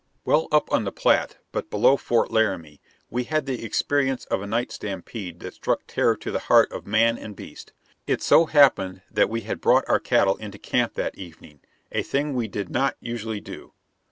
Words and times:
Well 0.25 0.47
up 0.51 0.71
on 0.73 0.83
the 0.83 0.91
Platte, 0.91 1.37
but 1.51 1.69
below 1.69 1.95
Fort 1.95 2.31
Laramie, 2.31 2.81
we 3.11 3.25
had 3.25 3.45
the 3.45 3.63
experience 3.63 4.25
of 4.25 4.41
a 4.41 4.47
night 4.47 4.71
stampede 4.71 5.39
that 5.41 5.53
struck 5.53 5.81
terror 5.85 6.15
to 6.15 6.31
the 6.31 6.39
heart 6.39 6.71
of 6.71 6.87
man 6.87 7.19
and 7.19 7.35
beast. 7.35 7.71
It 8.07 8.23
so 8.23 8.47
happened 8.47 9.03
that 9.11 9.29
we 9.29 9.41
had 9.41 9.61
brought 9.61 9.87
our 9.87 9.99
cattle 9.99 10.37
into 10.37 10.57
camp 10.57 10.95
that 10.95 11.19
evening, 11.19 11.59
a 11.91 12.01
thing 12.01 12.33
we 12.33 12.47
did 12.47 12.69
not 12.71 12.95
usually 12.99 13.41
do. 13.41 13.73